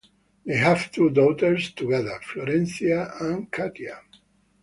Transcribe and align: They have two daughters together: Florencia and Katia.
They 0.47 0.57
have 0.57 0.91
two 0.91 1.11
daughters 1.11 1.73
together: 1.73 2.19
Florencia 2.25 3.21
and 3.21 3.51
Katia. 3.51 4.01